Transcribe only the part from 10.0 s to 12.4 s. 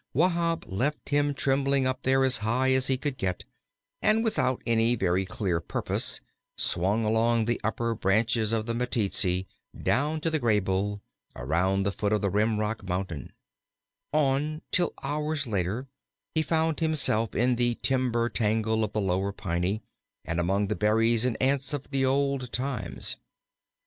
to the Graybull, around the foot of the